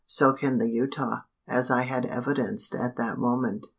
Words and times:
So 0.07 0.33
can 0.33 0.57
the 0.57 0.67
Utah, 0.67 1.25
as 1.47 1.69
I 1.69 1.83
had 1.83 2.07
evidence 2.07 2.73
at 2.73 2.95
that 2.95 3.19
moment. 3.19 3.67